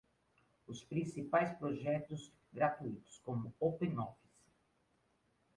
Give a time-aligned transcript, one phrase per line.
[0.71, 2.21] Os principais projetos
[2.57, 4.47] gratuitos, como o OpenOffice.